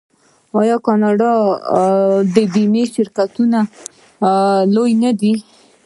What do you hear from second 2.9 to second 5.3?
شرکتونه لوی نه